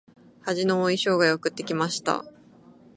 [0.41, 2.25] 恥の多い生涯を送ってきました。